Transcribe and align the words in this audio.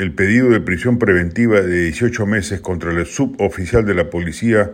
el 0.00 0.12
pedido 0.12 0.48
de 0.48 0.62
prisión 0.62 0.98
preventiva 0.98 1.60
de 1.60 1.82
18 1.82 2.24
meses 2.24 2.62
contra 2.62 2.90
el 2.90 3.04
suboficial 3.04 3.84
de 3.84 3.92
la 3.92 4.08
policía 4.08 4.70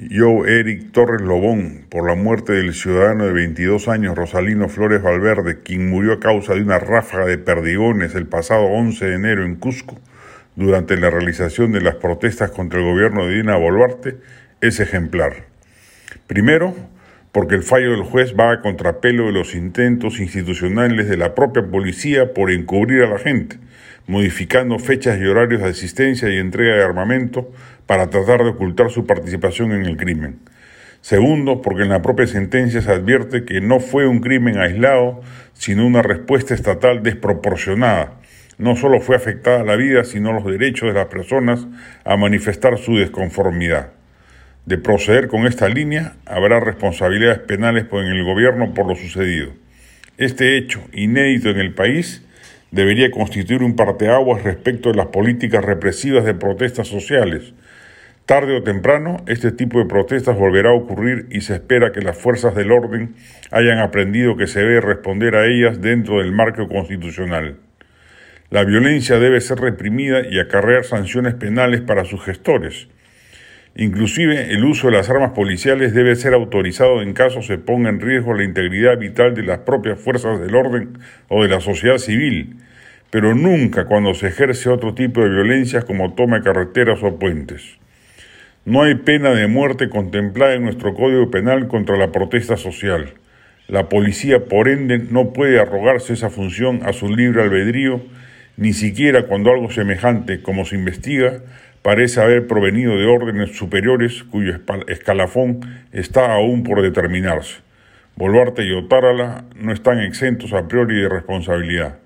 Joe 0.00 0.50
Eric 0.52 0.90
Torres 0.90 1.22
Lobón 1.22 1.86
por 1.88 2.08
la 2.08 2.16
muerte 2.16 2.54
del 2.54 2.74
ciudadano 2.74 3.24
de 3.24 3.32
22 3.32 3.86
años 3.86 4.16
Rosalino 4.16 4.68
Flores 4.68 5.00
Valverde, 5.00 5.60
quien 5.62 5.88
murió 5.88 6.14
a 6.14 6.18
causa 6.18 6.54
de 6.54 6.62
una 6.62 6.80
ráfaga 6.80 7.26
de 7.26 7.38
perdigones 7.38 8.16
el 8.16 8.26
pasado 8.26 8.64
11 8.64 9.04
de 9.04 9.14
enero 9.14 9.44
en 9.44 9.54
Cusco 9.54 9.96
durante 10.56 10.96
la 10.96 11.08
realización 11.08 11.70
de 11.70 11.80
las 11.80 11.94
protestas 11.94 12.50
contra 12.50 12.80
el 12.80 12.84
gobierno 12.84 13.26
de 13.26 13.36
Dina 13.36 13.56
Boluarte, 13.56 14.16
es 14.60 14.80
ejemplar. 14.80 15.44
Primero, 16.26 16.74
porque 17.34 17.56
el 17.56 17.64
fallo 17.64 17.90
del 17.90 18.04
juez 18.04 18.36
va 18.38 18.52
a 18.52 18.60
contrapelo 18.60 19.26
de 19.26 19.32
los 19.32 19.56
intentos 19.56 20.20
institucionales 20.20 21.08
de 21.08 21.16
la 21.16 21.34
propia 21.34 21.64
policía 21.66 22.32
por 22.32 22.52
encubrir 22.52 23.02
a 23.02 23.08
la 23.08 23.18
gente, 23.18 23.58
modificando 24.06 24.78
fechas 24.78 25.18
y 25.20 25.26
horarios 25.26 25.60
de 25.60 25.68
asistencia 25.68 26.30
y 26.30 26.38
entrega 26.38 26.76
de 26.76 26.84
armamento 26.84 27.50
para 27.86 28.08
tratar 28.08 28.44
de 28.44 28.50
ocultar 28.50 28.88
su 28.88 29.04
participación 29.04 29.72
en 29.72 29.84
el 29.84 29.96
crimen. 29.96 30.38
Segundo, 31.00 31.60
porque 31.60 31.82
en 31.82 31.88
la 31.88 32.02
propia 32.02 32.28
sentencia 32.28 32.80
se 32.80 32.92
advierte 32.92 33.44
que 33.44 33.60
no 33.60 33.80
fue 33.80 34.06
un 34.06 34.20
crimen 34.20 34.58
aislado, 34.58 35.20
sino 35.54 35.84
una 35.84 36.02
respuesta 36.02 36.54
estatal 36.54 37.02
desproporcionada. 37.02 38.12
No 38.58 38.76
solo 38.76 39.00
fue 39.00 39.16
afectada 39.16 39.64
la 39.64 39.74
vida, 39.74 40.04
sino 40.04 40.32
los 40.32 40.44
derechos 40.44 40.86
de 40.86 40.94
las 40.94 41.06
personas 41.06 41.66
a 42.04 42.16
manifestar 42.16 42.78
su 42.78 42.96
desconformidad 42.96 43.93
de 44.66 44.78
proceder 44.78 45.28
con 45.28 45.46
esta 45.46 45.68
línea, 45.68 46.14
habrá 46.24 46.60
responsabilidades 46.60 47.40
penales 47.40 47.86
en 47.92 48.06
el 48.06 48.24
gobierno 48.24 48.72
por 48.72 48.86
lo 48.86 48.94
sucedido. 48.94 49.52
Este 50.16 50.56
hecho, 50.56 50.80
inédito 50.92 51.50
en 51.50 51.58
el 51.58 51.74
país, 51.74 52.24
debería 52.70 53.10
constituir 53.10 53.62
un 53.62 53.76
parteaguas 53.76 54.42
respecto 54.42 54.90
de 54.90 54.96
las 54.96 55.06
políticas 55.08 55.64
represivas 55.64 56.24
de 56.24 56.34
protestas 56.34 56.88
sociales. 56.88 57.52
Tarde 58.26 58.56
o 58.56 58.62
temprano, 58.62 59.18
este 59.26 59.52
tipo 59.52 59.78
de 59.78 59.84
protestas 59.84 60.38
volverá 60.38 60.70
a 60.70 60.74
ocurrir 60.74 61.26
y 61.30 61.42
se 61.42 61.54
espera 61.54 61.92
que 61.92 62.00
las 62.00 62.16
fuerzas 62.16 62.54
del 62.54 62.72
orden 62.72 63.14
hayan 63.50 63.78
aprendido 63.78 64.36
que 64.36 64.46
se 64.46 64.60
debe 64.60 64.80
responder 64.80 65.36
a 65.36 65.46
ellas 65.46 65.82
dentro 65.82 66.18
del 66.18 66.32
marco 66.32 66.66
constitucional. 66.68 67.58
La 68.50 68.64
violencia 68.64 69.18
debe 69.18 69.40
ser 69.40 69.58
reprimida 69.58 70.22
y 70.26 70.38
acarrear 70.38 70.84
sanciones 70.84 71.34
penales 71.34 71.82
para 71.82 72.04
sus 72.04 72.22
gestores. 72.24 72.88
Inclusive 73.76 74.52
el 74.52 74.64
uso 74.64 74.86
de 74.86 74.92
las 74.92 75.10
armas 75.10 75.32
policiales 75.32 75.94
debe 75.94 76.14
ser 76.14 76.32
autorizado 76.32 77.02
en 77.02 77.12
caso 77.12 77.42
se 77.42 77.58
ponga 77.58 77.90
en 77.90 78.00
riesgo 78.00 78.32
la 78.32 78.44
integridad 78.44 78.96
vital 78.96 79.34
de 79.34 79.42
las 79.42 79.60
propias 79.60 79.98
fuerzas 79.98 80.40
del 80.40 80.54
orden 80.54 80.98
o 81.28 81.42
de 81.42 81.48
la 81.48 81.60
sociedad 81.60 81.98
civil, 81.98 82.56
pero 83.10 83.34
nunca 83.34 83.86
cuando 83.86 84.14
se 84.14 84.28
ejerce 84.28 84.68
otro 84.68 84.94
tipo 84.94 85.22
de 85.22 85.30
violencias 85.30 85.84
como 85.84 86.14
toma 86.14 86.38
de 86.38 86.44
carreteras 86.44 87.02
o 87.02 87.18
puentes. 87.18 87.78
No 88.64 88.84
hay 88.84 88.94
pena 88.94 89.30
de 89.30 89.48
muerte 89.48 89.88
contemplada 89.88 90.54
en 90.54 90.62
nuestro 90.62 90.94
Código 90.94 91.30
Penal 91.30 91.66
contra 91.66 91.96
la 91.96 92.12
protesta 92.12 92.56
social. 92.56 93.14
La 93.66 93.88
policía, 93.88 94.44
por 94.44 94.68
ende, 94.68 94.98
no 94.98 95.32
puede 95.32 95.58
arrogarse 95.58 96.12
esa 96.12 96.30
función 96.30 96.80
a 96.84 96.92
su 96.92 97.08
libre 97.08 97.42
albedrío, 97.42 98.00
ni 98.56 98.72
siquiera 98.72 99.24
cuando 99.26 99.50
algo 99.50 99.70
semejante, 99.70 100.42
como 100.42 100.64
se 100.64 100.76
investiga, 100.76 101.40
parece 101.84 102.22
haber 102.22 102.46
provenido 102.46 102.96
de 102.96 103.04
órdenes 103.04 103.58
superiores 103.58 104.24
cuyo 104.24 104.54
escalafón 104.88 105.60
está 105.92 106.32
aún 106.32 106.62
por 106.62 106.80
determinarse. 106.80 107.56
Boluarte 108.16 108.64
y 108.64 108.72
Otárala 108.72 109.44
no 109.54 109.70
están 109.70 110.00
exentos 110.00 110.54
a 110.54 110.66
priori 110.66 111.02
de 111.02 111.10
responsabilidad. 111.10 111.98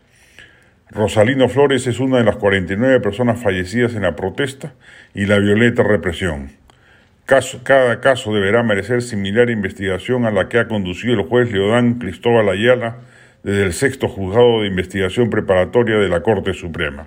Rosalino 0.91 1.49
Flores 1.49 1.87
es 1.87 2.01
una 2.01 2.17
de 2.19 2.25
las 2.25 2.35
49 2.39 2.99
personas 2.99 3.41
fallecidas 3.41 3.95
en 3.95 4.03
la 4.03 4.17
protesta 4.17 4.73
y 5.15 5.27
la 5.27 5.39
violenta 5.39 5.85
represión. 5.85 6.51
cada 7.63 8.01
caso 8.01 8.35
deberá 8.35 8.65
merecer 8.65 9.01
similar 9.01 9.49
investigación 9.49 10.25
a 10.25 10.33
la 10.33 10.49
que 10.49 10.59
ha 10.59 10.67
conducido 10.67 11.15
el 11.15 11.29
juez 11.29 11.53
Leodán 11.53 12.01
Cristóbal 12.01 12.49
Ayala 12.49 12.97
desde 13.45 13.63
el 13.63 13.73
sexto 13.73 14.09
juzgado 14.09 14.63
de 14.63 14.67
investigación 14.67 15.31
preparatoria 15.31 15.99
de 15.99 16.09
la 16.09 16.25
Corte 16.25 16.53
Suprema. 16.53 17.07